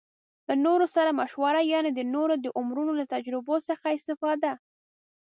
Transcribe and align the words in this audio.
له 0.47 0.55
نورو 0.65 0.85
سره 0.95 1.17
مشوره 1.21 1.61
يعنې 1.71 1.91
د 1.93 1.99
نورو 2.13 2.33
د 2.43 2.47
عمرونو 2.59 2.91
له 2.99 3.05
تجربو 3.13 3.55
څخه 3.69 3.85
استفاده 3.97 4.51